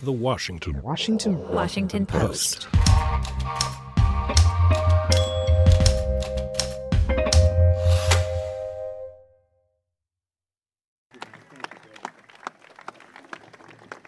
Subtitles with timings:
[0.00, 2.68] The Washington Washington Washington Post.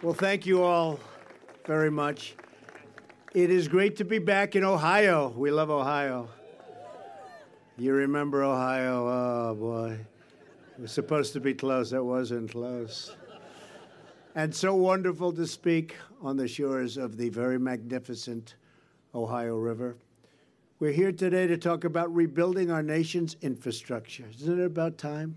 [0.01, 1.01] Well, thank you all
[1.67, 2.37] very much.
[3.35, 5.31] It is great to be back in Ohio.
[5.37, 6.29] We love Ohio.
[7.77, 9.09] You remember Ohio?
[9.09, 9.99] Oh, boy.
[10.79, 11.93] It was supposed to be close.
[11.93, 13.17] It wasn't close.
[14.37, 18.55] And so wonderful to speak on the shores of the very magnificent
[19.13, 19.97] Ohio River.
[20.79, 24.27] We're here today to talk about rebuilding our nation's infrastructure.
[24.39, 25.37] Isn't it about time?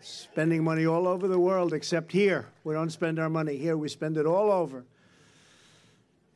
[0.00, 2.46] Spending money all over the world, except here.
[2.62, 4.84] We don't spend our money here, we spend it all over.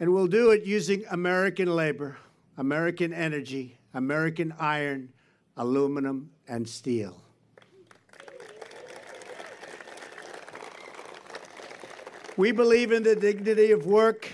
[0.00, 2.16] And we'll do it using American labor,
[2.58, 5.10] American energy, American iron,
[5.56, 7.22] aluminum, and steel.
[12.40, 14.26] We believe in the dignity of work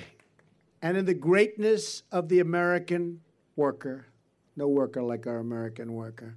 [0.81, 3.21] and in the greatness of the American
[3.57, 4.07] worker.
[4.55, 6.37] No worker like our American worker.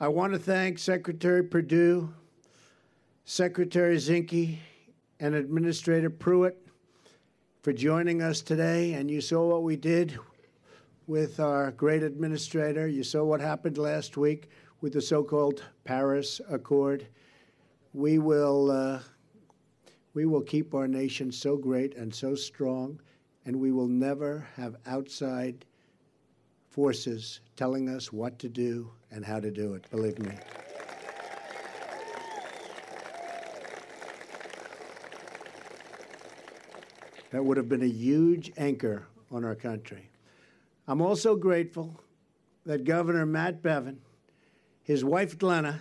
[0.00, 2.12] I want to thank Secretary Perdue,
[3.24, 4.58] Secretary Zinke,
[5.20, 6.60] and Administrator Pruitt
[7.62, 8.94] for joining us today.
[8.94, 10.18] And you saw what we did
[11.06, 12.88] with our great administrator.
[12.88, 17.06] You saw what happened last week with the so called Paris Accord.
[17.94, 18.98] We will, uh,
[20.14, 23.00] we will keep our nation so great and so strong,
[23.44, 25.64] and we will never have outside
[26.68, 30.34] forces telling us what to do and how to do it, believe me.
[37.30, 40.10] That would have been a huge anchor on our country.
[40.86, 41.98] I'm also grateful
[42.66, 43.96] that Governor Matt Bevin,
[44.82, 45.80] his wife Glenna,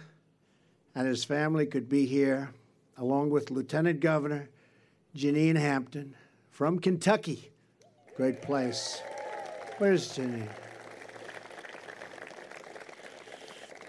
[0.96, 2.52] and his family could be here,
[2.98, 4.50] along with Lieutenant Governor
[5.16, 6.16] Jenean Hampton
[6.50, 7.52] from Kentucky.
[8.16, 9.02] Great place.
[9.78, 10.50] Where's Jenean?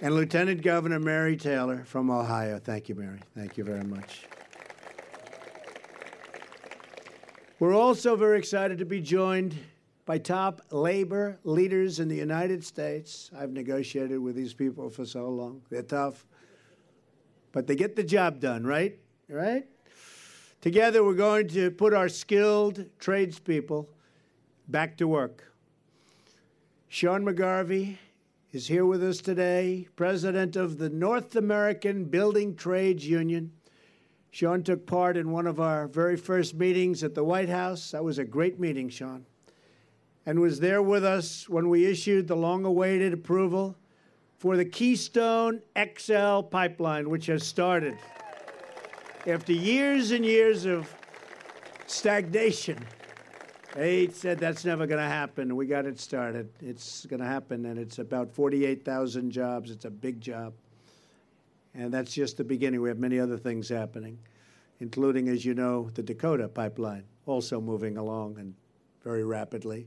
[0.00, 2.58] And Lieutenant Governor Mary Taylor from Ohio.
[2.58, 3.20] Thank you, Mary.
[3.36, 4.26] Thank you very much.
[7.60, 9.56] We're also very excited to be joined
[10.04, 13.30] by top labor leaders in the United States.
[13.38, 15.62] I've negotiated with these people for so long.
[15.70, 16.26] They're tough,
[17.52, 18.98] but they get the job done, right?
[19.28, 19.66] Right?
[20.60, 23.88] Together, we're going to put our skilled tradespeople
[24.68, 25.52] back to work.
[26.88, 27.96] Sean McGarvey
[28.52, 33.52] is here with us today, president of the North American Building Trades Union.
[34.30, 37.90] Sean took part in one of our very first meetings at the White House.
[37.90, 39.26] That was a great meeting, Sean.
[40.24, 43.76] And was there with us when we issued the long awaited approval
[44.42, 47.96] for the Keystone XL pipeline, which has started.
[49.24, 50.92] After years and years of
[51.86, 52.84] stagnation,
[53.76, 55.54] they said that's never going to happen.
[55.54, 56.48] We got it started.
[56.60, 59.70] It's going to happen, and it's about 48,000 jobs.
[59.70, 60.54] It's a big job.
[61.72, 62.82] And that's just the beginning.
[62.82, 64.18] We have many other things happening,
[64.80, 68.54] including, as you know, the Dakota pipeline, also moving along and
[69.04, 69.86] very rapidly.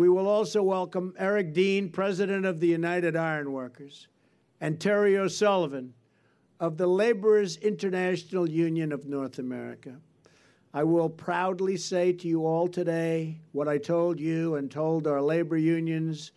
[0.00, 4.08] We will also welcome Eric Dean, President of the United Iron Workers,
[4.58, 5.92] and Terry O'Sullivan
[6.58, 9.96] of the Laborers International Union of North America.
[10.72, 15.20] I will proudly say to you all today what I told you and told our
[15.20, 16.32] labor unions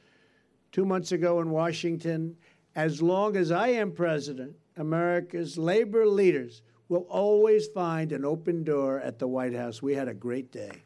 [0.74, 2.36] two months ago in Washington
[2.76, 9.00] as long as I am president, America's labor leaders will always find an open door
[9.00, 9.82] at the White House.
[9.82, 10.84] We had a great day.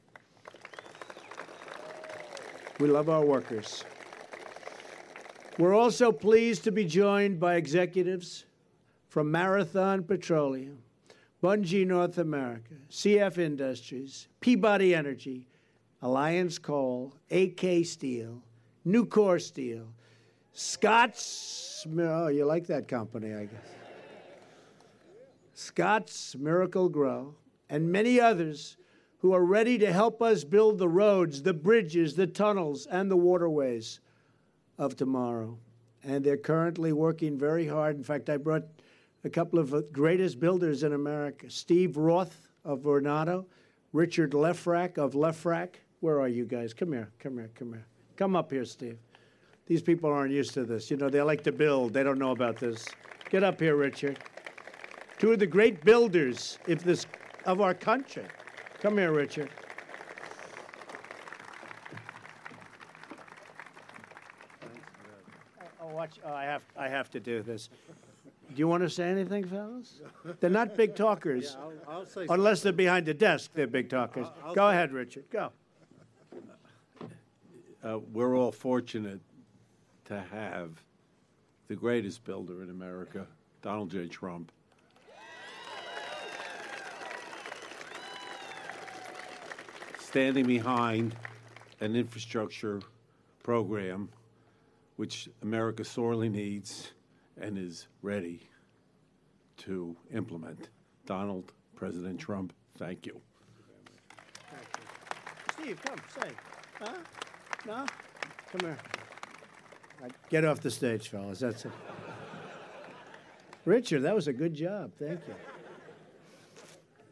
[2.79, 3.83] We love our workers.
[5.57, 8.45] We're also pleased to be joined by executives
[9.09, 10.77] from Marathon Petroleum,
[11.41, 15.47] Bunge North America, CF Industries, Peabody Energy,
[16.03, 18.43] Alliance Coal, AK Steel,
[18.85, 19.87] Nucor Steel,
[20.53, 23.69] Scott's, oh, you like that company, I guess.
[25.55, 27.33] Scott's Miracle-Gro,
[27.71, 28.77] and many others
[29.19, 33.17] who are ready to help us build the roads, the bridges, the tunnels, and the
[33.17, 33.99] waterways
[34.77, 35.57] of tomorrow.
[36.03, 37.97] And they're currently working very hard.
[37.97, 38.63] In fact, I brought
[39.23, 43.45] a couple of the greatest builders in America Steve Roth of Vornado,
[43.91, 45.75] Richard Lefrak of Lefrak.
[45.99, 46.73] Where are you guys?
[46.73, 47.85] Come here, come here, come here.
[48.15, 48.97] Come up here, Steve.
[49.65, 50.89] These people aren't used to this.
[50.89, 52.85] You know, they like to build, they don't know about this.
[53.29, 54.19] Get up here, Richard.
[55.19, 57.05] Two of the great builders if this,
[57.45, 58.23] of our country.
[58.81, 59.49] Come here, Richard.
[65.81, 66.19] Oh, watch.
[66.23, 67.69] Oh, I have, I have to do this.
[68.49, 70.01] Do you want to say anything, fellas?
[70.39, 71.57] They're not big talkers.
[71.57, 74.27] Yeah, I'll, I'll say Unless they're behind the desk, they're big talkers.
[74.43, 75.25] I'll Go ahead, Richard.
[75.31, 75.51] Go.
[77.83, 79.19] uh, we're all fortunate
[80.05, 80.81] to have
[81.67, 83.27] the greatest builder in America,
[83.61, 84.07] Donald J.
[84.07, 84.51] Trump.
[90.17, 91.15] Standing behind
[91.79, 92.81] an infrastructure
[93.43, 94.09] program
[94.95, 96.91] which America sorely needs
[97.39, 98.49] and is ready
[99.57, 100.69] to implement.
[101.05, 103.21] Donald, President Trump, thank you.
[105.51, 106.31] Steve, come, say.
[106.79, 106.93] Huh?
[107.67, 107.85] No?
[108.51, 108.77] Come here.
[110.31, 111.41] Get off the stage, fellas.
[111.41, 111.71] That's it.
[113.65, 114.93] Richard, that was a good job.
[114.97, 115.35] Thank you.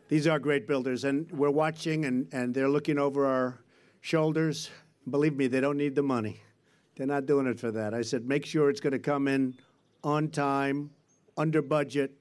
[0.07, 3.60] These are great builders, and we're watching, and, and they're looking over our
[4.02, 4.69] shoulders.
[5.10, 6.42] Believe me, they don't need the money.
[6.96, 7.96] They're not doing it for that.
[7.96, 9.56] I said, make sure it's going to come in
[10.04, 10.92] on time,
[11.38, 12.13] under budget,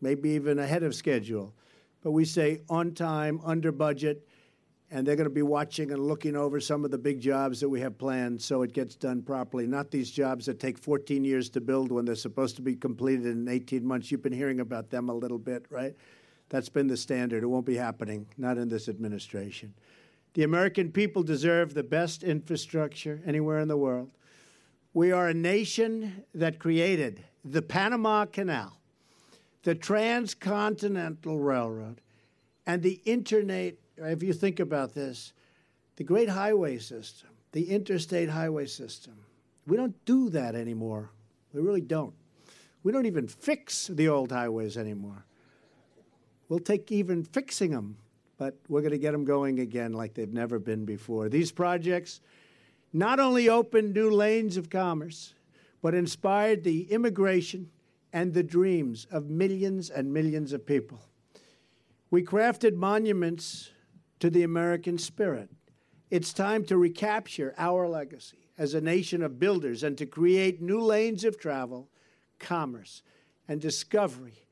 [0.00, 1.54] maybe even ahead of schedule.
[2.02, 4.26] But we say on time, under budget,
[4.90, 7.68] and they're going to be watching and looking over some of the big jobs that
[7.68, 9.68] we have planned so it gets done properly.
[9.68, 13.26] Not these jobs that take 14 years to build when they're supposed to be completed
[13.26, 14.10] in 18 months.
[14.10, 15.94] You've been hearing about them a little bit, right?
[16.50, 17.42] That's been the standard.
[17.42, 19.72] It won't be happening, not in this administration.
[20.34, 24.10] The American people deserve the best infrastructure anywhere in the world.
[24.92, 28.76] We are a nation that created the Panama Canal,
[29.62, 32.00] the Transcontinental Railroad,
[32.66, 33.74] and the internet.
[33.96, 35.32] If you think about this,
[35.96, 39.14] the great highway system, the interstate highway system,
[39.66, 41.10] we don't do that anymore.
[41.52, 42.14] We really don't.
[42.82, 45.24] We don't even fix the old highways anymore.
[46.50, 47.96] We'll take even fixing them,
[48.36, 51.28] but we're going to get them going again like they've never been before.
[51.28, 52.20] These projects
[52.92, 55.34] not only opened new lanes of commerce,
[55.80, 57.70] but inspired the immigration
[58.12, 61.00] and the dreams of millions and millions of people.
[62.10, 63.70] We crafted monuments
[64.18, 65.50] to the American spirit.
[66.10, 70.80] It's time to recapture our legacy as a nation of builders and to create new
[70.80, 71.88] lanes of travel,
[72.40, 73.04] commerce,
[73.46, 74.48] and discovery.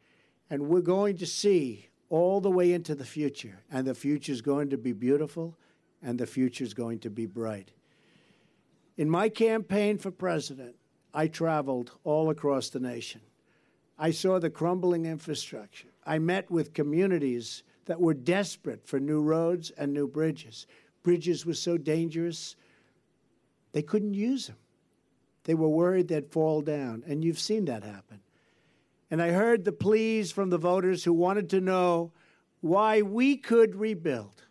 [0.49, 3.61] And we're going to see all the way into the future.
[3.71, 5.57] And the future is going to be beautiful,
[6.03, 7.71] and the future is going to be bright.
[8.97, 10.77] In my campaign for president,
[11.15, 13.21] I traveled all across the nation.
[13.99, 15.89] I saw the crumbling infrastructure.
[16.07, 20.67] I met with communities that were desperate for new roads and new bridges.
[21.03, 22.55] Bridges were so dangerous,
[23.73, 24.57] they couldn't use them.
[25.45, 28.21] They were worried they'd fall down, and you've seen that happen.
[29.11, 32.13] And I heard the pleas from the voters who wanted to know
[32.61, 34.43] why we could rebuild.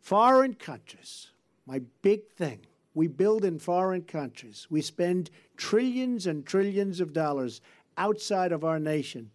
[0.00, 1.30] Foreign countries,
[1.66, 2.60] my big thing.
[2.94, 4.66] We build in foreign countries.
[4.70, 7.60] We spend trillions and trillions of dollars
[7.98, 9.30] outside of our nation,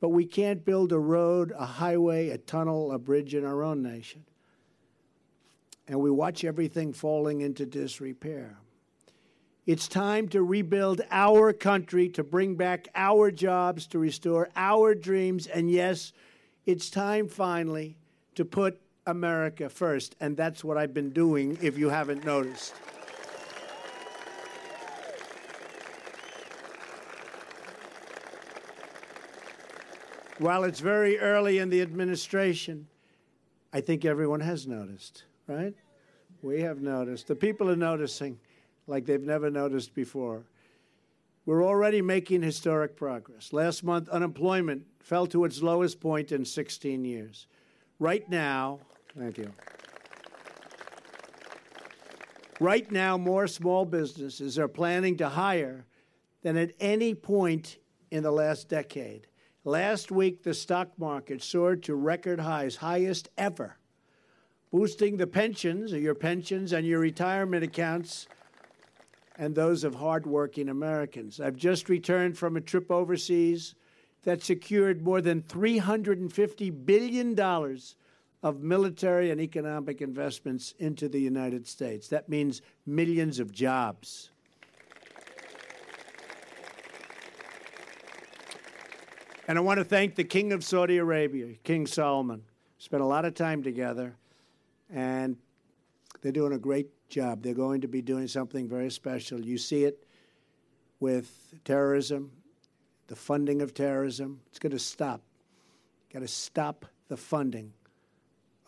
[0.00, 3.82] but we can't build a road, a highway, a tunnel, a bridge in our own
[3.82, 4.24] nation.
[5.88, 8.56] And we watch everything falling into disrepair.
[9.66, 15.48] It's time to rebuild our country, to bring back our jobs, to restore our dreams.
[15.48, 16.12] And yes,
[16.66, 17.96] it's time finally
[18.36, 20.14] to put America first.
[20.20, 22.74] And that's what I've been doing, if you haven't noticed.
[30.38, 32.86] While it's very early in the administration,
[33.72, 35.74] I think everyone has noticed, right?
[36.40, 37.26] We have noticed.
[37.26, 38.38] The people are noticing
[38.86, 40.44] like they've never noticed before.
[41.44, 43.52] We're already making historic progress.
[43.52, 47.46] Last month, unemployment fell to its lowest point in 16 years.
[47.98, 48.80] Right now,
[49.16, 49.52] thank you.
[52.58, 55.84] Right now, more small businesses are planning to hire
[56.42, 57.78] than at any point
[58.10, 59.26] in the last decade.
[59.64, 63.76] Last week, the stock market soared to record highs, highest ever,
[64.70, 68.26] boosting the pensions, your pensions, and your retirement accounts
[69.36, 71.40] and those of hardworking Americans.
[71.40, 73.74] I've just returned from a trip overseas
[74.24, 77.38] that secured more than $350 billion
[78.42, 82.08] of military and economic investments into the United States.
[82.08, 84.30] That means millions of jobs.
[89.48, 92.42] And I want to thank the King of Saudi Arabia, King Salman.
[92.78, 94.16] Spent a lot of time together,
[94.92, 95.36] and
[96.20, 97.42] they're doing a great job.
[97.42, 99.40] They're going to be doing something very special.
[99.40, 100.06] You see it
[101.00, 102.32] with terrorism,
[103.06, 104.40] the funding of terrorism.
[104.48, 105.20] It's going to stop.
[106.12, 107.72] Got to stop the funding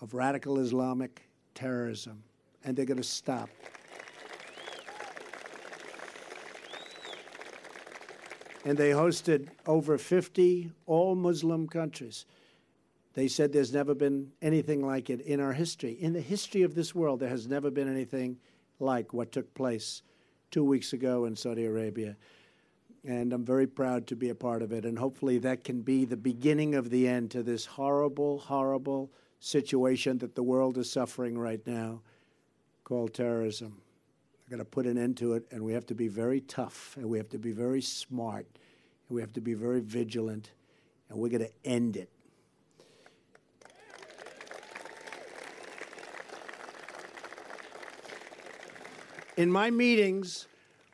[0.00, 1.22] of radical Islamic
[1.54, 2.22] terrorism,
[2.64, 3.48] and they're going to stop.
[8.68, 12.26] and they hosted over 50 all Muslim countries.
[13.18, 15.94] They said there's never been anything like it in our history.
[15.94, 18.36] In the history of this world, there has never been anything
[18.78, 20.04] like what took place
[20.52, 22.16] two weeks ago in Saudi Arabia.
[23.04, 24.84] And I'm very proud to be a part of it.
[24.84, 29.10] And hopefully, that can be the beginning of the end to this horrible, horrible
[29.40, 32.02] situation that the world is suffering right now
[32.84, 33.82] called terrorism.
[34.46, 36.96] We're going to put an end to it, and we have to be very tough,
[36.96, 38.46] and we have to be very smart,
[39.08, 40.52] and we have to be very vigilant,
[41.10, 42.10] and we're going to end it.
[49.38, 50.48] In my meetings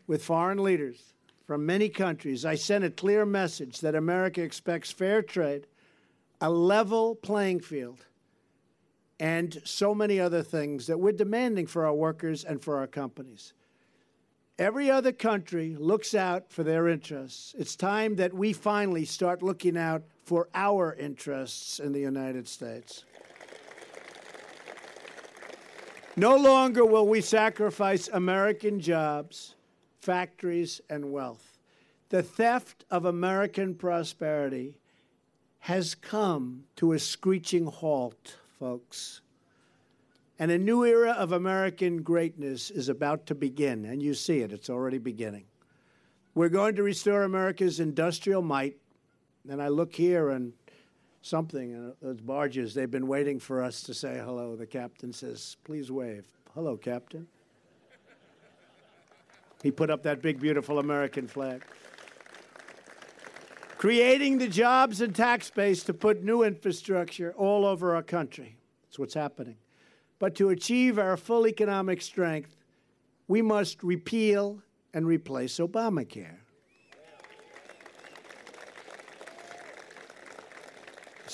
[0.06, 1.14] with foreign leaders
[1.46, 5.66] from many countries, I sent a clear message that America expects fair trade,
[6.42, 8.04] a level playing field,
[9.18, 13.54] and so many other things that we're demanding for our workers and for our companies.
[14.58, 17.54] Every other country looks out for their interests.
[17.56, 23.06] It's time that we finally start looking out for our interests in the United States.
[26.16, 29.56] No longer will we sacrifice American jobs,
[30.00, 31.58] factories, and wealth.
[32.10, 34.78] The theft of American prosperity
[35.60, 39.22] has come to a screeching halt, folks.
[40.38, 44.52] And a new era of American greatness is about to begin, and you see it,
[44.52, 45.46] it's already beginning.
[46.34, 48.76] We're going to restore America's industrial might.
[49.48, 50.52] And I look here and
[51.24, 54.56] something, And those barges, they've been waiting for us to say hello.
[54.56, 56.26] The captain says, Please wave.
[56.54, 57.26] Hello, Captain.
[59.62, 61.64] He put up that big, beautiful American flag.
[63.78, 68.56] Creating the jobs and tax base to put new infrastructure all over our country.
[68.84, 69.56] That's what's happening.
[70.18, 72.56] But to achieve our full economic strength,
[73.26, 74.62] we must repeal
[74.92, 76.43] and replace Obamacare.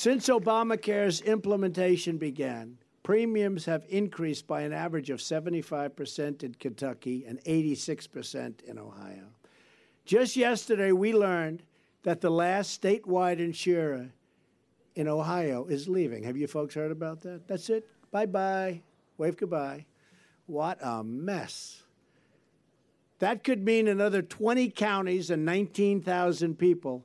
[0.00, 7.38] Since Obamacare's implementation began, premiums have increased by an average of 75% in Kentucky and
[7.44, 9.26] 86% in Ohio.
[10.06, 11.64] Just yesterday, we learned
[12.02, 14.08] that the last statewide insurer
[14.94, 16.22] in Ohio is leaving.
[16.22, 17.46] Have you folks heard about that?
[17.46, 17.86] That's it.
[18.10, 18.80] Bye bye.
[19.18, 19.84] Wave goodbye.
[20.46, 21.82] What a mess.
[23.18, 27.04] That could mean another 20 counties and 19,000 people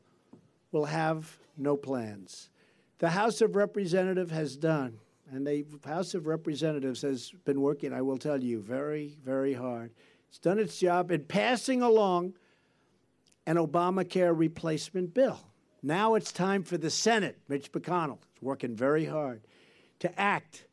[0.72, 2.52] will have no plans.
[3.00, 5.00] The House of Representatives has done,
[5.30, 9.92] and the House of Representatives has been working, I will tell you, very, very hard.
[10.30, 12.36] It's done its job in passing along
[13.46, 15.40] an Obamacare replacement bill.
[15.84, 19.42] Now it's time for the Senate, Mitch McConnell is working very hard,
[20.00, 20.66] to act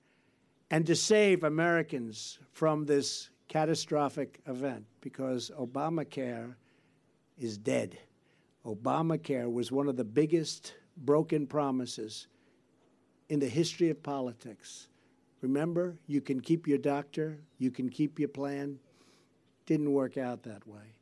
[0.71, 6.55] and to save Americans from this catastrophic event because Obamacare
[7.37, 7.99] is dead.
[8.65, 12.29] Obamacare was one of the biggest broken promises
[13.29, 14.89] in the history of politics.
[15.41, 18.79] Remember, you can keep your doctor, you can keep your plan.
[19.67, 20.97] Didn't work out that way.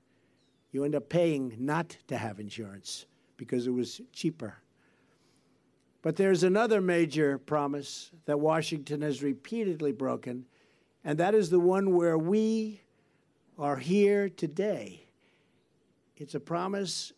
[0.73, 3.07] You end up paying not to have insurance
[3.37, 4.59] because it was cheaper.
[6.03, 10.47] But there's another major promise that Washington has repeatedly broken,
[11.05, 12.81] and that is the one where we
[13.59, 15.07] are here today.
[16.17, 17.13] It's a promise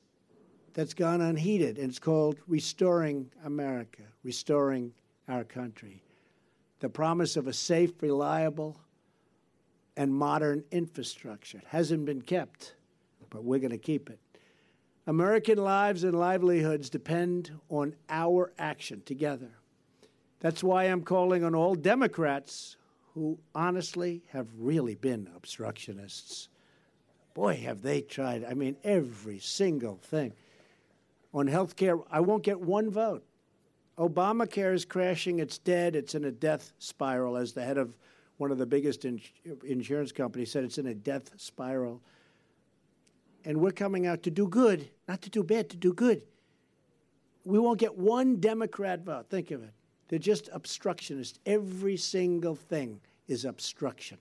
[0.74, 4.92] that's gone unheeded, and it's called Restoring America, Restoring
[5.28, 6.02] Our Country.
[6.80, 8.76] The promise of a safe, reliable,
[9.96, 11.58] and modern infrastructure.
[11.58, 12.74] It hasn't been kept,
[13.30, 14.18] but we're going to keep it.
[15.06, 19.50] American lives and livelihoods depend on our action together.
[20.40, 22.76] That's why I'm calling on all Democrats
[23.14, 26.48] who honestly have really been obstructionists.
[27.34, 28.44] Boy, have they tried.
[28.44, 30.32] I mean, every single thing.
[31.34, 33.24] On health care, I won't get one vote.
[33.98, 35.38] Obamacare is crashing.
[35.38, 35.96] It's dead.
[35.96, 37.96] It's in a death spiral, as the head of
[38.38, 42.00] one of the biggest insurance companies said it's in a death spiral
[43.44, 46.22] and we're coming out to do good, not to do bad, to do good.
[47.44, 49.28] We won't get one Democrat vote.
[49.28, 49.72] Think of it.
[50.08, 51.38] They're just obstructionists.
[51.46, 54.18] Every single thing is obstruction.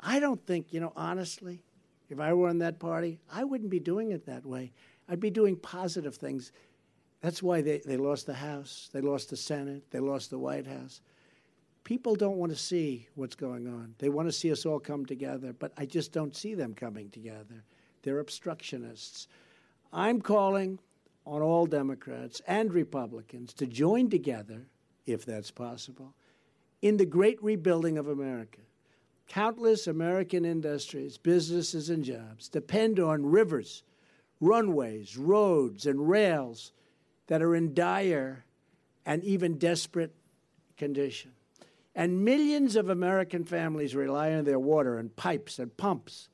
[0.00, 1.60] I don't think, you know, honestly,
[2.08, 4.72] if I were in that party, I wouldn't be doing it that way.
[5.08, 6.52] I'd be doing positive things.
[7.20, 10.66] That's why they, they lost the House, they lost the Senate, they lost the White
[10.66, 11.00] House.
[11.84, 13.94] People don't want to see what's going on.
[13.98, 17.08] They want to see us all come together, but I just don't see them coming
[17.08, 17.64] together.
[18.02, 19.26] They're obstructionists.
[19.92, 20.78] I'm calling
[21.24, 24.66] on all Democrats and Republicans to join together,
[25.06, 26.14] if that's possible,
[26.82, 28.60] in the great rebuilding of America.
[29.26, 33.82] Countless American industries, businesses, and jobs depend on rivers,
[34.40, 36.72] runways, roads, and rails
[37.26, 38.44] that are in dire
[39.04, 40.14] and even desperate
[40.76, 41.32] condition.
[41.94, 46.28] And millions of American families rely on their water and pipes and pumps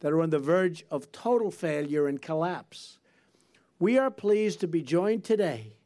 [0.00, 2.98] that are on the verge of total failure and collapse.
[3.78, 5.76] We are pleased to be joined today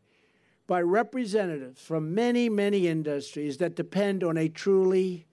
[0.66, 5.26] by representatives from many, many industries that depend on a truly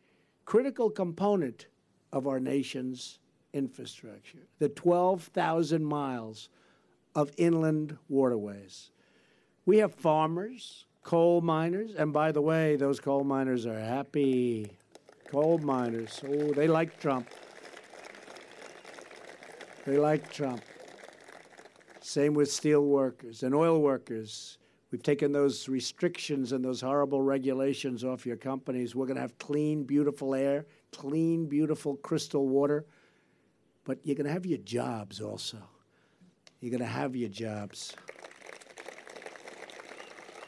[0.45, 1.67] critical component
[2.11, 3.19] of our nation's
[3.53, 6.49] infrastructure the 12,000 miles
[7.15, 8.89] of inland waterways.
[9.65, 14.77] We have farmers, coal miners, and by the way, those coal miners are happy.
[15.29, 17.29] Coal miners, oh, they like Trump.
[19.85, 20.61] They like Trump.
[22.01, 24.57] Same with steel workers and oil workers.
[24.91, 28.95] We've taken those restrictions and those horrible regulations off your companies.
[28.95, 32.85] We're going to have clean, beautiful air, clean, beautiful crystal water.
[33.85, 35.57] But you're going to have your jobs also.
[36.59, 37.95] You're going to have your jobs.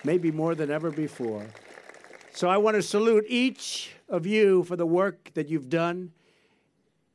[0.04, 1.46] Maybe more than ever before.
[2.32, 6.12] So I want to salute each of you for the work that you've done,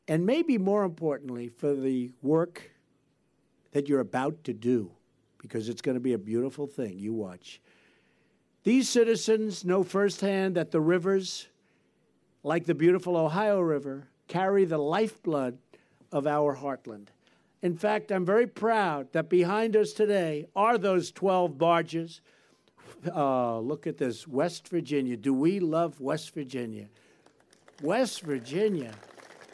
[0.08, 2.70] and maybe more importantly, for the work
[3.72, 4.90] that you're about to do,
[5.38, 6.98] because it's going to be a beautiful thing.
[6.98, 7.60] You watch.
[8.64, 11.46] These citizens know firsthand that the rivers,
[12.42, 15.58] like the beautiful Ohio River, carry the lifeblood
[16.12, 17.08] of our heartland.
[17.62, 22.20] In fact, I'm very proud that behind us today are those 12 barges.
[23.14, 25.16] Uh, look at this West Virginia.
[25.16, 26.88] Do we love West Virginia?
[27.82, 28.92] West Virginia.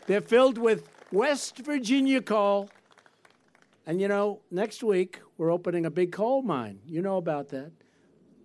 [0.06, 2.70] They're filled with West Virginia coal.
[3.86, 6.80] And you know, next week we're opening a big coal mine.
[6.86, 7.72] You know about that.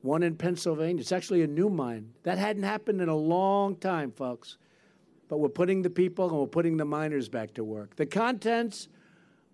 [0.02, 1.02] One in Pennsylvania.
[1.02, 2.14] It's actually a new mine.
[2.24, 4.58] That hadn't happened in a long time, folks
[5.32, 7.96] but we're putting the people and we're putting the miners back to work.
[7.96, 8.90] The contents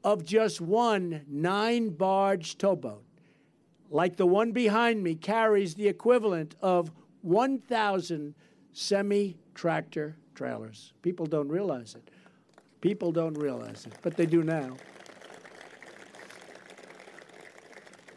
[0.03, 3.03] of just one nine barge towboat,
[3.91, 6.91] like the one behind me, carries the equivalent of
[7.22, 8.34] 1,000
[8.74, 10.93] semi tractor trailers.
[11.03, 12.09] People don't realize it.
[12.81, 14.77] People don't realize it, but they do now.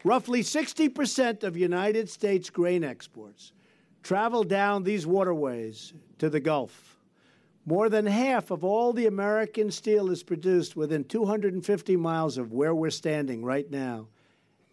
[0.03, 3.51] Roughly 60% of United States grain exports
[4.01, 6.97] travel down these waterways to the Gulf.
[7.65, 12.73] More than half of all the American steel is produced within 250 miles of where
[12.73, 14.07] we're standing right now,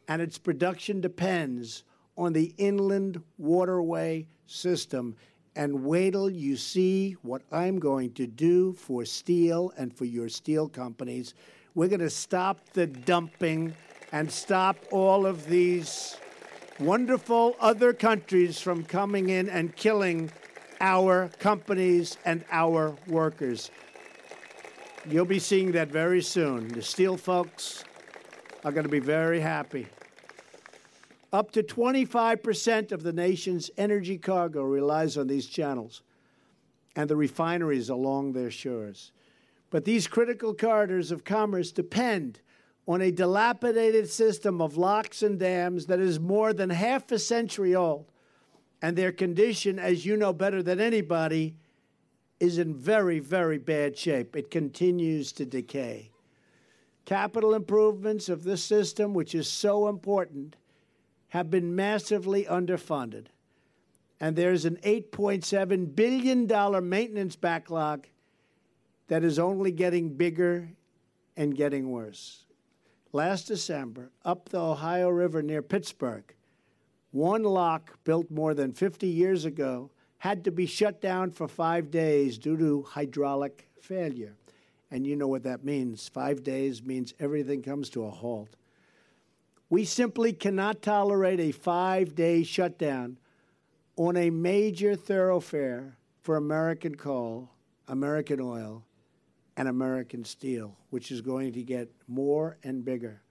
[0.08, 1.84] and its production depends
[2.16, 5.16] on the inland waterway system.
[5.54, 10.28] And wait till you see what I'm going to do for steel and for your
[10.28, 11.34] steel companies.
[11.74, 13.74] We're going to stop the dumping
[14.12, 16.16] and stop all of these
[16.78, 20.30] wonderful other countries from coming in and killing
[20.80, 23.70] our companies and our workers.
[25.08, 26.68] You'll be seeing that very soon.
[26.68, 27.84] The steel folks
[28.64, 29.86] are going to be very happy.
[31.32, 36.02] Up to 25% of the nation's energy cargo relies on these channels
[36.96, 39.12] and the refineries along their shores.
[39.70, 42.40] But these critical corridors of commerce depend
[42.86, 47.74] on a dilapidated system of locks and dams that is more than half a century
[47.74, 48.10] old
[48.80, 51.54] and their condition, as you know better than anybody,
[52.38, 54.36] is in very, very bad shape.
[54.36, 56.10] It continues to decay.
[57.04, 60.56] Capital improvements of this system, which is so important,
[61.28, 63.26] have been massively underfunded.
[64.20, 68.06] And there's an $8.7 billion maintenance backlog
[69.08, 70.70] that is only getting bigger
[71.36, 72.44] and getting worse.
[73.12, 76.34] Last December, up the Ohio River near Pittsburgh,
[77.18, 81.90] one lock built more than 50 years ago had to be shut down for five
[81.90, 84.36] days due to hydraulic failure.
[84.90, 86.08] And you know what that means.
[86.08, 88.48] Five days means everything comes to a halt.
[89.68, 93.18] We simply cannot tolerate a five day shutdown
[93.96, 97.50] on a major thoroughfare for American coal,
[97.88, 98.84] American oil,
[99.56, 103.22] and American steel, which is going to get more and bigger.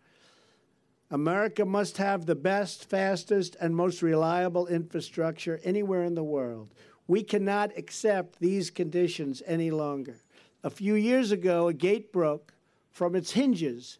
[1.09, 6.73] America must have the best, fastest, and most reliable infrastructure anywhere in the world.
[7.07, 10.17] We cannot accept these conditions any longer.
[10.63, 12.53] A few years ago, a gate broke
[12.91, 13.99] from its hinges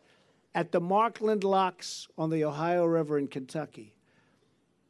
[0.53, 3.93] at the Markland Locks on the Ohio River in Kentucky.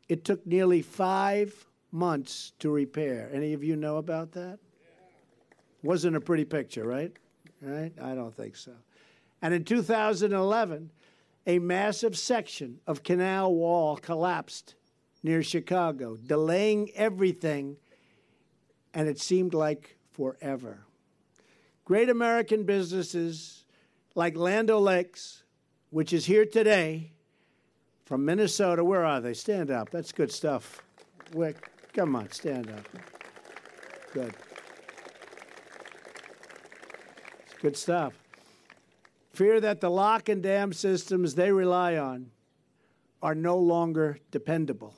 [0.10, 3.30] It took nearly five months to repair.
[3.32, 4.58] Any of you know about that?
[5.84, 7.12] Wasn't a pretty picture, right?
[7.62, 7.92] Right?
[8.02, 8.72] I don't think so.
[9.42, 10.90] And in 2011,
[11.48, 14.76] a massive section of canal wall collapsed
[15.24, 17.78] near Chicago, delaying everything,
[18.94, 20.80] and it seemed like forever.
[21.86, 23.64] Great American businesses
[24.14, 25.44] like Land O'Lakes,
[25.90, 27.14] which is here today
[28.06, 28.84] from Minnesota.
[28.84, 29.34] Where are they?
[29.34, 29.90] Stand up.
[29.90, 30.84] That's good stuff.
[31.34, 32.88] Wick, come on, stand up.
[34.14, 34.34] Good.
[37.46, 38.27] It's good stuff.
[39.38, 42.32] Fear that the lock and dam systems they rely on
[43.22, 44.96] are no longer dependable.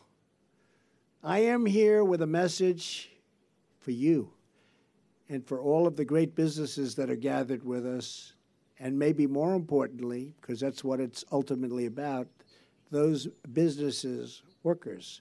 [1.21, 3.11] I am here with a message
[3.81, 4.31] for you
[5.27, 8.31] and for all of the great businesses that are gathered with us,
[8.79, 12.29] and maybe more importantly, because that's what it's ultimately about,
[12.91, 15.19] those businesses, workers.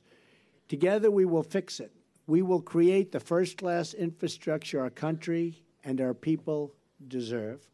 [0.69, 1.91] Together we will fix it.
[2.29, 6.73] We will create the first class infrastructure our country and our people
[7.09, 7.69] deserve.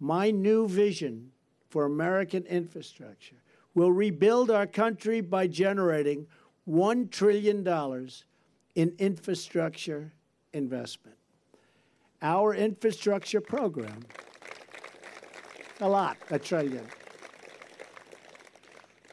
[0.00, 1.30] My new vision
[1.68, 3.36] for American infrastructure
[3.74, 6.26] will rebuild our country by generating
[6.68, 8.08] $1 trillion
[8.74, 10.12] in infrastructure
[10.52, 11.16] investment.
[12.22, 14.00] Our infrastructure program,
[15.80, 16.86] a lot, a trillion.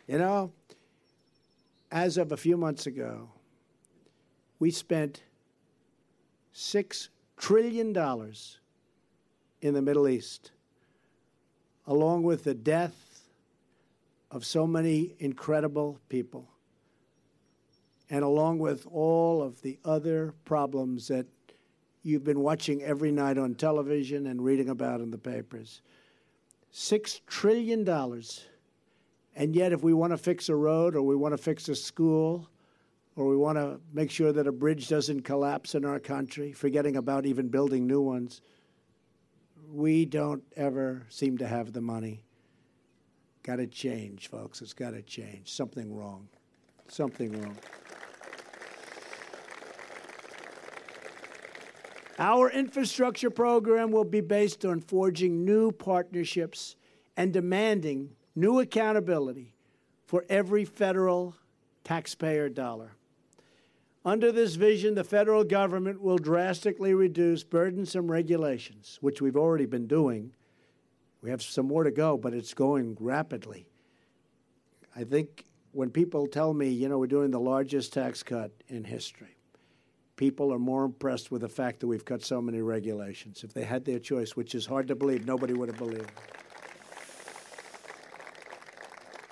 [0.08, 0.52] You know,
[1.92, 3.30] as of a few months ago,
[4.60, 5.24] we spent
[6.54, 7.96] $6 trillion
[9.62, 10.52] in the Middle East,
[11.88, 13.22] along with the death
[14.30, 16.50] of so many incredible people,
[18.10, 21.26] and along with all of the other problems that
[22.04, 25.82] you've been watching every night on television and reading about in the papers.
[26.74, 27.88] $6 trillion.
[29.36, 31.76] And yet, if we want to fix a road or we want to fix a
[31.76, 32.50] school
[33.16, 36.98] or we want to make sure that a bridge doesn't collapse in our country, forgetting
[36.98, 38.42] about even building new ones,
[39.72, 42.24] we don't ever seem to have the money.
[43.44, 44.62] Got to change, folks.
[44.62, 45.52] It's got to change.
[45.52, 46.28] Something wrong.
[46.88, 47.58] Something wrong.
[52.20, 56.76] Our infrastructure program will be based on forging new partnerships
[57.16, 59.54] and demanding new accountability
[60.06, 61.36] for every federal
[61.84, 62.97] taxpayer dollar.
[64.08, 69.86] Under this vision, the federal government will drastically reduce burdensome regulations, which we've already been
[69.86, 70.32] doing.
[71.22, 73.68] We have some more to go, but it's going rapidly.
[74.96, 75.44] I think
[75.74, 79.36] when people tell me, you know, we're doing the largest tax cut in history,
[80.16, 83.44] people are more impressed with the fact that we've cut so many regulations.
[83.44, 86.10] If they had their choice, which is hard to believe, nobody would have believed.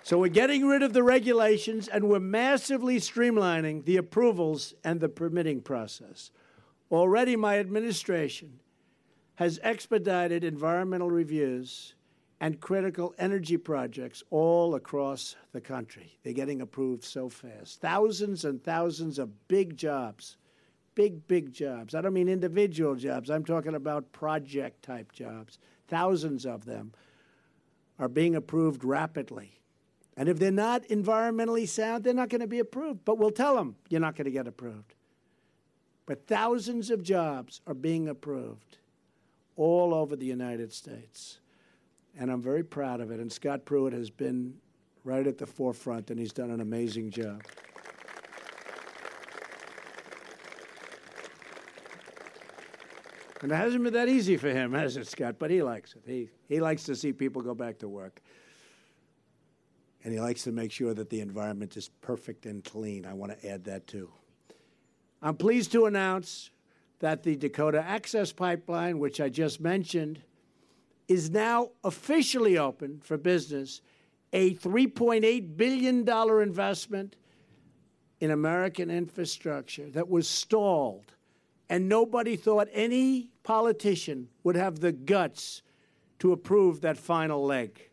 [0.06, 5.10] So we're getting rid of the regulations and we're massively streamlining the approvals and the
[5.10, 6.30] permitting process.
[6.92, 8.60] Already, my administration
[9.34, 11.96] has expedited environmental reviews
[12.40, 16.20] and critical energy projects all across the country.
[16.22, 17.82] They're getting approved so fast.
[17.82, 20.38] Thousands and thousands of big jobs,
[20.94, 21.96] big, big jobs.
[21.96, 25.58] I don't mean individual jobs, I'm talking about project type jobs.
[25.88, 26.94] Thousands of them
[27.98, 29.62] are being approved rapidly.
[30.18, 33.04] And if they're not environmentally sound, they're not going to be approved.
[33.04, 34.96] But we'll tell them you're not going to get approved.
[36.06, 38.78] But thousands of jobs are being approved
[39.56, 41.40] all over the United States.
[42.18, 43.20] And I'm very proud of it.
[43.20, 44.54] And Scott Pruitt has been
[45.04, 47.42] right at the forefront, and he's done an amazing job.
[53.42, 55.36] And it hasn't been that easy for him, has it, Scott?
[55.38, 56.04] But he likes it.
[56.08, 58.22] He, he likes to see people go back to work
[60.06, 63.08] and he likes to make sure that the environment is perfect and clean.
[63.08, 64.12] I want to add that too.
[65.20, 66.52] I'm pleased to announce
[67.00, 70.22] that the Dakota Access Pipeline, which I just mentioned,
[71.08, 73.82] is now officially open for business,
[74.32, 77.16] a $3.8 billion investment
[78.20, 81.14] in American infrastructure that was stalled.
[81.68, 85.64] And nobody thought any politician would have the guts
[86.20, 87.90] to approve that final leg.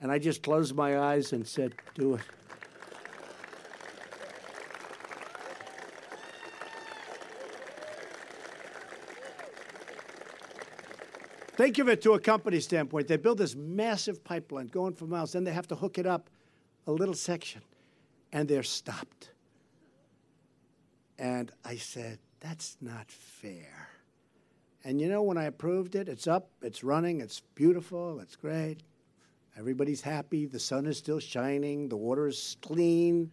[0.00, 2.20] And I just closed my eyes and said, Do it.
[11.56, 13.08] Think of it to a company standpoint.
[13.08, 16.28] They build this massive pipeline going for miles, then they have to hook it up
[16.86, 17.62] a little section,
[18.32, 19.30] and they're stopped.
[21.18, 23.88] And I said, That's not fair.
[24.84, 28.82] And you know, when I approved it, it's up, it's running, it's beautiful, it's great.
[29.58, 30.44] Everybody's happy.
[30.44, 31.88] The sun is still shining.
[31.88, 33.30] The water is clean.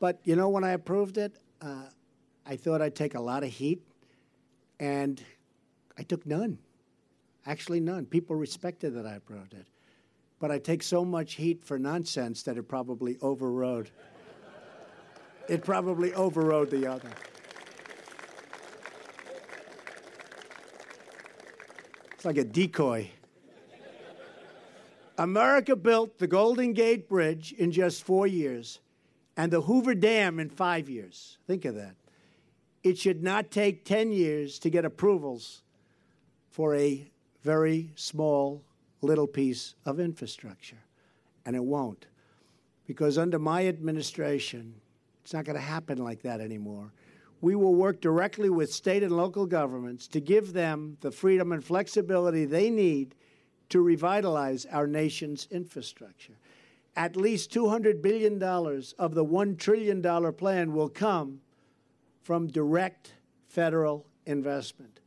[0.00, 1.84] But you know, when I approved it, uh,
[2.46, 3.82] I thought I'd take a lot of heat,
[4.80, 5.22] and
[5.98, 6.58] I took none.
[7.46, 8.06] Actually, none.
[8.06, 9.66] People respected that I approved it.
[10.40, 13.90] But I take so much heat for nonsense that it probably overrode.
[15.48, 17.10] it probably overrode the other.
[22.14, 23.10] It's like a decoy.
[25.18, 28.80] America built the Golden Gate Bridge in just four years
[29.36, 31.38] and the Hoover Dam in five years.
[31.46, 31.96] Think of that.
[32.82, 35.62] It should not take 10 years to get approvals
[36.50, 37.08] for a
[37.42, 38.62] very small
[39.00, 40.82] little piece of infrastructure.
[41.44, 42.06] And it won't.
[42.86, 44.74] Because under my administration,
[45.22, 46.92] it's not going to happen like that anymore.
[47.40, 51.64] We will work directly with state and local governments to give them the freedom and
[51.64, 53.14] flexibility they need
[53.68, 56.38] to revitalize our nation's infrastructure.
[56.94, 61.40] At least $200 billion of the $1 trillion plan will come
[62.22, 63.14] from direct
[63.48, 65.00] federal investment.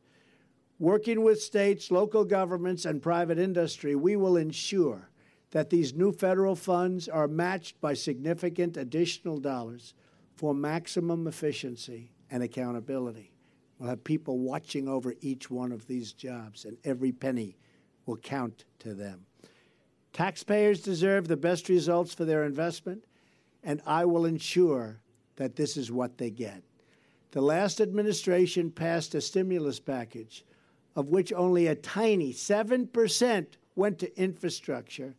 [0.79, 5.09] Working with states, local governments, and private industry, we will ensure
[5.51, 9.93] that these new federal funds are matched by significant additional dollars
[10.35, 13.31] for maximum efficiency and accountability.
[13.79, 17.55] We'll have people watching over each one of these jobs, and every penny
[18.05, 19.25] will count to them.
[20.13, 23.03] Taxpayers deserve the best results for their investment,
[23.63, 25.01] and I will ensure
[25.35, 26.63] that this is what they get.
[27.31, 30.45] The last administration passed a stimulus package,
[30.95, 35.15] of which only a tiny 7% went to infrastructure,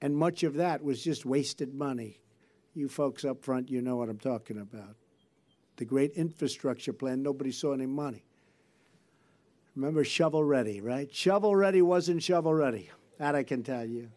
[0.00, 2.20] and much of that was just wasted money.
[2.74, 4.96] You folks up front, you know what I'm talking about.
[5.76, 8.24] The great infrastructure plan, nobody saw any money.
[9.78, 11.08] Remember shovel ready, right?
[11.14, 12.90] Shovel ready wasn't shovel ready.
[13.18, 14.10] That I can tell you.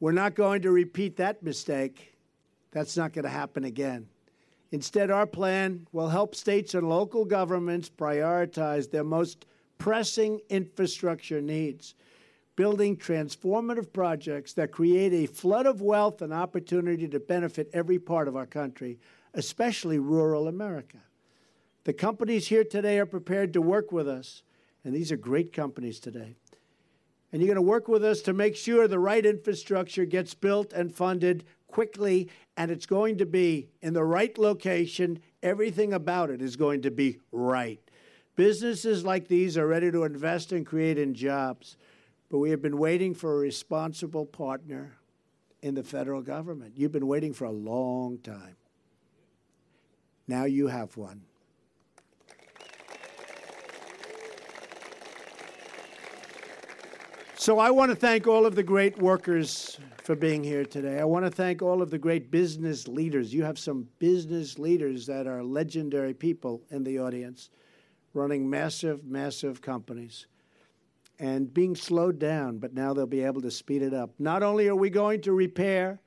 [0.00, 2.12] We're not going to repeat that mistake.
[2.72, 4.08] That's not going to happen again.
[4.72, 9.46] Instead, our plan will help states and local governments prioritize their most
[9.78, 11.94] pressing infrastructure needs,
[12.56, 18.26] building transformative projects that create a flood of wealth and opportunity to benefit every part
[18.26, 18.98] of our country,
[19.34, 20.98] especially rural America.
[21.84, 24.42] The companies here today are prepared to work with us,
[24.84, 26.36] and these are great companies today.
[27.32, 30.72] And you're going to work with us to make sure the right infrastructure gets built
[30.72, 35.18] and funded quickly, and it's going to be in the right location.
[35.42, 37.80] Everything about it is going to be right.
[38.36, 41.76] Businesses like these are ready to invest and create in jobs,
[42.30, 44.96] but we have been waiting for a responsible partner
[45.62, 46.74] in the federal government.
[46.76, 48.56] You've been waiting for a long time.
[50.28, 51.22] Now you have one.
[57.42, 61.00] So I want to thank all of the great workers for being here today.
[61.00, 63.34] I want to thank all of the great business leaders.
[63.34, 67.50] You have some business leaders that are legendary people in the audience
[68.14, 70.28] running massive, massive companies
[71.18, 74.12] and being slowed down, but now they'll be able to speed it up.
[74.20, 76.00] Not only are we going to repair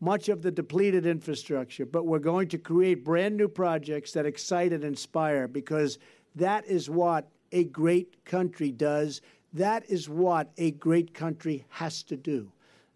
[0.00, 4.72] much of the depleted infrastructure, but we're going to create brand new projects that excite
[4.72, 6.00] and inspire because
[6.34, 9.20] that is what a great country does.
[9.54, 12.50] That is what a great country has to do.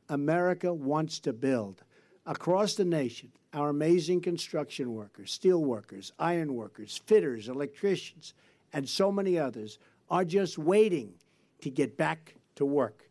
[0.09, 1.85] America wants to build.
[2.27, 8.35] Across the nation, our amazing construction workers, steel workers, iron workers, fitters, electricians,
[8.73, 9.79] and so many others
[10.11, 11.14] are just waiting
[11.61, 13.09] to get back to work.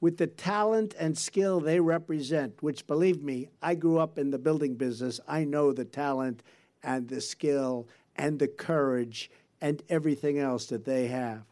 [0.00, 4.38] With the talent and skill they represent, which believe me, I grew up in the
[4.38, 6.42] building business, I know the talent
[6.82, 11.44] and the skill and the courage and everything else that they have.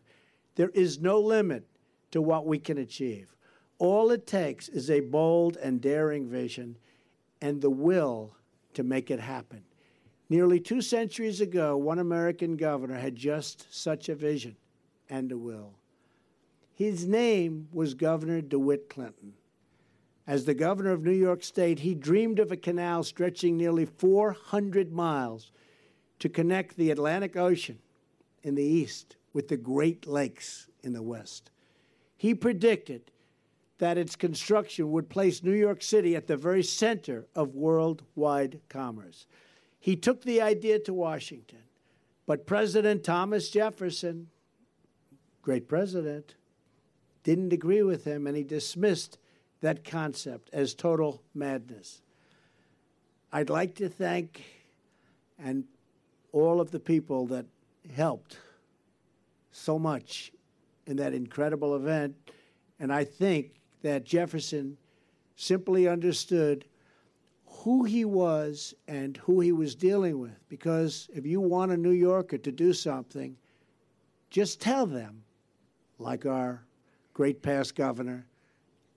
[0.59, 1.69] There is no limit
[2.11, 3.37] to what we can achieve.
[3.79, 6.77] All it takes is a bold and daring vision
[7.41, 8.35] and the will
[8.75, 9.63] to make it happen.
[10.29, 14.57] Nearly two centuries ago, one American governor had just such a vision
[15.09, 15.75] and a will.
[16.75, 19.35] His name was Governor DeWitt Clinton.
[20.27, 24.91] As the governor of New York State, he dreamed of a canal stretching nearly 400
[24.91, 25.53] miles
[26.19, 27.79] to connect the Atlantic Ocean
[28.43, 31.53] in the east with the Great Lakes in the West.
[32.17, 33.13] He predicted
[33.79, 39.29] that its construction would place New York City at the very center of worldwide commerce.
[39.79, 41.63] He took the idea to Washington,
[42.27, 44.27] but President Thomas Jefferson,
[45.41, 46.35] great president,
[47.23, 49.19] didn't agree with him and he dismissed
[49.61, 52.03] that concept as total madness.
[53.33, 54.43] I'd like to thank
[55.39, 55.63] and
[56.33, 57.47] all of the people that
[57.95, 58.37] helped
[59.51, 60.33] so much
[60.87, 62.17] in that incredible event.
[62.81, 64.77] And I think that Jefferson
[65.37, 66.65] simply understood
[67.47, 70.49] who he was and who he was dealing with.
[70.49, 73.37] Because if you want a New Yorker to do something,
[74.31, 75.25] just tell them,
[75.99, 76.63] like our
[77.15, 78.27] great past governor,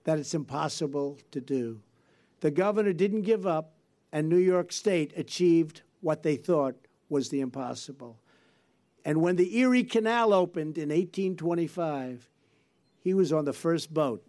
[0.04, 1.80] that it's impossible to do.
[2.40, 3.72] The governor didn't give up,
[4.12, 6.74] and New York State achieved what they thought
[7.08, 8.18] was the impossible.
[9.04, 12.28] And when the Erie Canal opened in 1825,
[13.00, 14.24] he was on the first boat.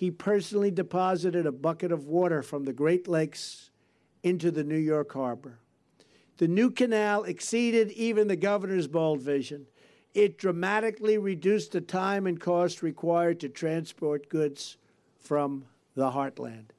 [0.00, 3.68] he personally deposited a bucket of water from the Great Lakes
[4.22, 5.58] into the New York harbor.
[6.38, 9.66] The new canal exceeded even the governor's bold vision.
[10.14, 14.78] It dramatically reduced the time and cost required to transport goods
[15.18, 16.70] from the heartland.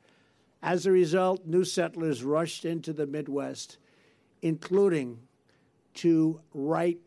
[0.63, 3.77] As a result, new settlers rushed into the Midwest,
[4.41, 5.19] including
[5.93, 6.97] to right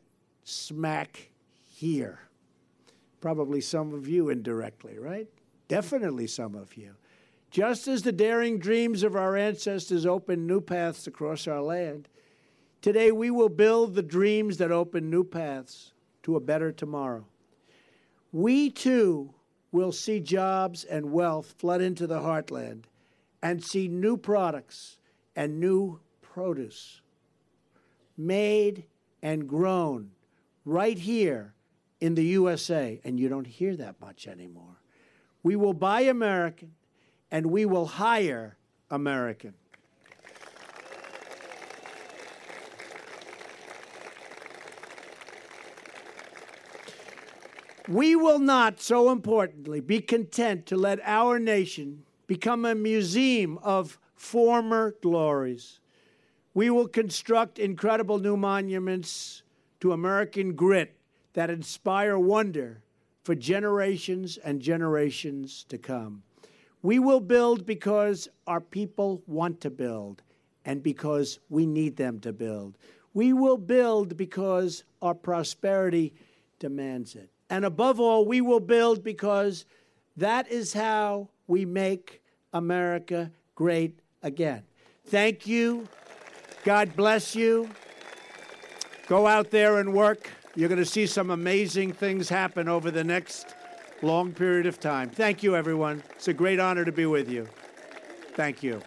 [0.44, 1.30] smack
[1.66, 2.20] here.
[3.20, 5.26] Probably some of you indirectly, right?
[5.68, 6.94] Definitely some of you.
[7.50, 12.08] Just as the daring dreams of our ancestors opened new paths across our land,
[12.82, 15.92] today we will build the dreams that open new paths
[16.24, 17.24] to a better tomorrow.
[18.32, 19.34] We too
[19.70, 22.84] will see jobs and wealth flood into the heartland
[23.42, 24.98] and see new products
[25.36, 27.00] and new produce
[28.16, 28.84] made
[29.22, 30.10] and grown
[30.64, 31.54] right here
[32.00, 33.00] in the USA.
[33.04, 34.80] And you don't hear that much anymore.
[35.42, 36.72] We will buy American
[37.30, 38.56] and we will hire
[38.90, 39.54] American.
[47.86, 53.98] We will not, so importantly, be content to let our nation become a museum of
[54.14, 55.80] former glories.
[56.54, 59.43] We will construct incredible new monuments
[59.80, 60.96] to American grit
[61.34, 62.82] that inspire wonder
[63.24, 66.22] for generations and generations to come.
[66.82, 70.22] We will build because our people want to build
[70.64, 72.76] and because we need them to build.
[73.14, 76.14] We will build because our prosperity
[76.58, 77.30] demands it.
[77.48, 79.64] And above all, we will build because
[80.16, 84.62] that is how we make America great again.
[85.06, 85.86] Thank you.
[86.64, 87.68] God bless you.
[89.06, 90.30] Go out there and work.
[90.56, 93.54] You're going to see some amazing things happen over the next
[94.02, 95.10] long period of time.
[95.10, 96.02] Thank you, everyone.
[96.12, 97.48] It's a great honor to be with you.
[98.34, 98.80] Thank you.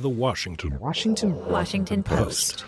[0.00, 2.64] The Washington Washington Washington Post.